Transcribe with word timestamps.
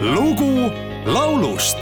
lugu 0.00 0.70
laulust. 1.06 1.78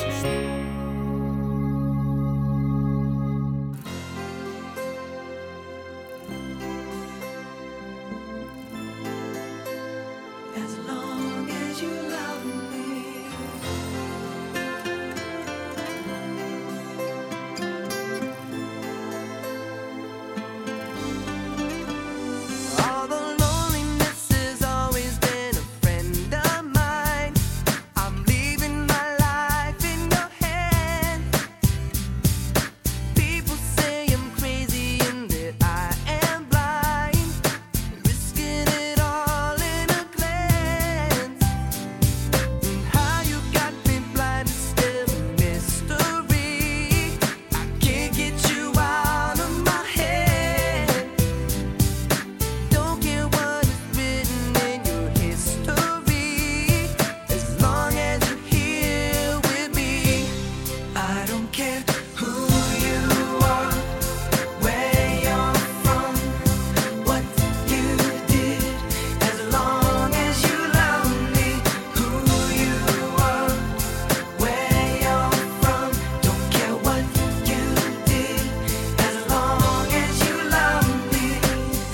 As 10.56 10.78
long 10.88 10.95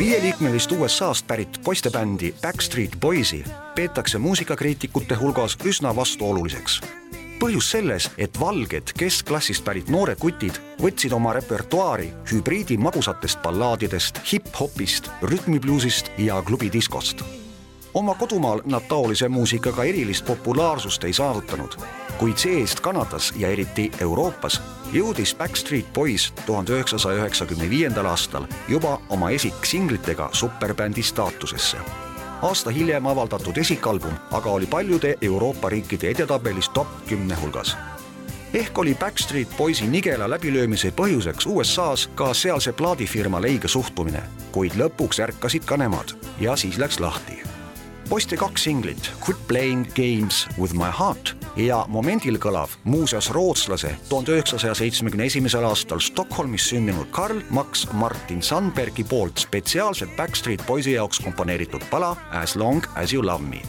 viieliikmelist 0.03 0.73
USA-st 0.73 1.27
pärit 1.27 1.61
poistebändi 1.65 2.35
Backstreet 2.43 2.97
Boysi 3.01 3.45
peetakse 3.75 4.19
muusikakriitikute 4.19 5.15
hulgas 5.15 5.57
üsna 5.65 5.97
vastuoluliseks. 5.97 6.81
põhjus 7.39 7.71
selles, 7.71 8.11
et 8.19 8.41
valged 8.41 8.91
keskklassist 8.99 9.65
pärit 9.65 9.89
noored 9.89 10.19
kutid 10.19 10.59
võtsid 10.83 11.15
oma 11.15 11.33
repertuaari 11.39 12.11
hübriidi 12.33 12.77
magusatest 12.79 13.43
ballaadidest, 13.43 14.19
hip-hopist, 14.33 15.11
rütmibluusist 15.23 16.11
ja 16.19 16.43
klubidiskost. 16.43 17.23
oma 17.95 18.15
kodumaal 18.15 18.63
nad 18.65 18.83
taolise 18.89 19.29
muusikaga 19.29 19.85
erilist 19.85 20.27
populaarsust 20.27 21.05
ei 21.05 21.13
saavutanud, 21.13 21.79
kuid 22.23 22.39
see-eest 22.39 22.81
Kanadas 22.81 23.33
ja 23.37 23.49
eriti 23.51 23.89
Euroopas 24.01 24.61
jõudis 24.95 25.33
Backstreet 25.35 25.89
Boys 25.95 26.29
tuhande 26.47 26.71
üheksasaja 26.77 27.19
üheksakümne 27.19 27.67
viiendal 27.71 28.07
aastal 28.07 28.47
juba 28.69 29.01
oma 29.11 29.31
esiksinglitega 29.35 30.29
superbändi 30.33 31.03
staatusesse. 31.03 31.79
aasta 32.43 32.71
hiljem 32.71 33.07
avaldatud 33.07 33.57
esikalbum 33.57 34.15
aga 34.31 34.51
oli 34.51 34.67
paljude 34.67 35.17
Euroopa 35.23 35.69
riikide 35.69 36.11
edetabelis 36.11 36.69
top 36.69 36.87
kümne 37.09 37.35
hulgas 37.43 37.77
ehk 38.55 38.79
oli 38.79 38.95
Backstreet 38.95 39.57
Boysi 39.59 39.87
nigela 39.87 40.31
läbilöömise 40.31 40.91
põhjuseks 40.91 41.47
USA-s 41.47 42.11
ka 42.15 42.35
sealse 42.35 42.73
plaadifirma 42.73 43.43
leige 43.43 43.69
suhtumine, 43.69 44.23
kuid 44.53 44.79
lõpuks 44.79 45.19
ärkasid 45.27 45.67
ka 45.67 45.77
nemad 45.77 46.15
ja 46.41 46.57
siis 46.57 46.79
läks 46.79 47.01
lahti. 47.01 47.52
Poiste 48.09 48.37
kaks 48.37 48.65
singlit 48.65 49.11
Quit 49.25 49.39
playing 49.49 49.87
games 49.95 50.47
with 50.59 50.75
my 50.75 50.91
heart 50.91 51.35
ja 51.57 51.83
momendil 51.89 52.39
kõlav 52.41 52.73
muuseas 52.85 53.31
rootslase 53.35 53.95
tuhande 54.09 54.37
üheksasaja 54.37 54.75
seitsmekümne 54.79 55.27
esimesel 55.31 55.67
aastal 55.69 56.01
Stockholmis 56.01 56.69
sündinud 56.73 57.11
Karl 57.15 57.43
Max 57.51 57.87
Martin 57.93 58.43
Sandbergi 58.43 59.05
poolt 59.05 59.45
spetsiaalselt 59.45 60.17
Backstreet 60.17 60.65
Boysi 60.67 60.97
jaoks 60.97 61.21
komponeeritud 61.21 61.85
pala 61.91 62.17
As 62.31 62.57
long 62.57 62.85
as 62.95 63.13
you 63.13 63.25
love 63.27 63.45
me. 63.45 63.63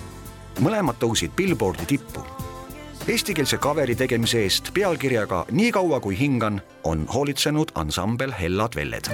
mõlemad 0.62 1.00
tõusid 1.02 1.36
Billboardi 1.36 1.86
tippu 1.90 2.24
eestikeelse 3.08 3.58
kaveri 3.58 3.96
tegemise 4.00 4.44
eest 4.46 4.72
pealkirjaga 4.74 5.46
Nii 5.52 5.72
kaua 5.76 6.00
kui 6.00 6.20
hingan 6.20 6.62
on 6.84 7.08
hoolitsenud 7.08 7.76
ansambel 7.76 8.32
Hellad 8.40 8.76
Velled. 8.76 9.12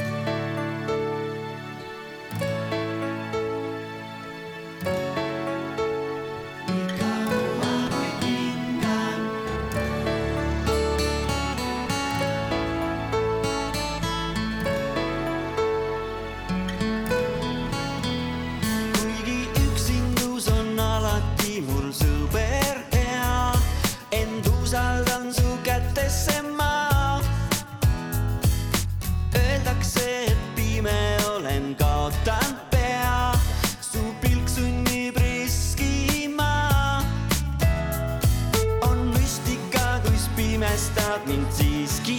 Mintyjski 41.29 42.19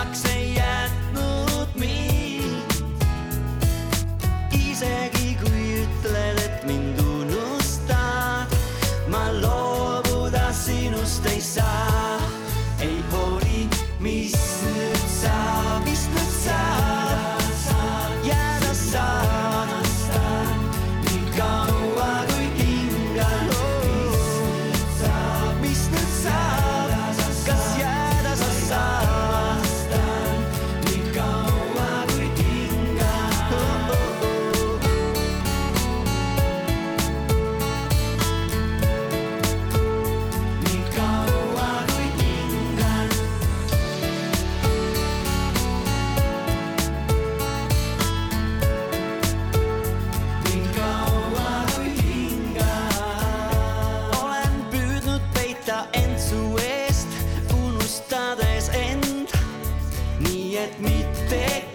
külmaks 0.00 0.24
ei 0.24 0.49
et 60.62 60.80
mitte 60.80 61.69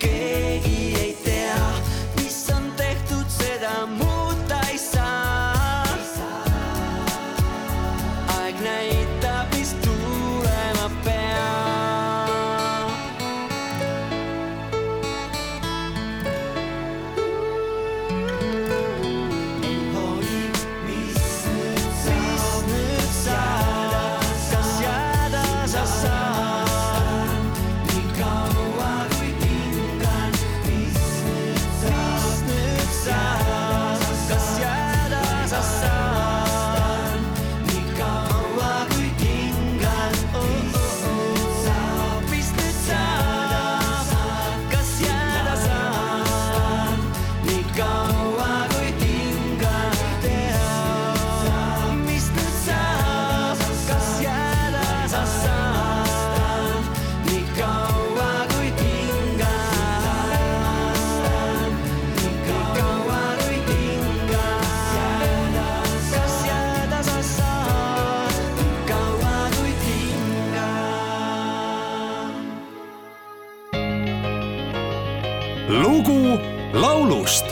lugu 75.70 76.40
laulust 76.74 77.46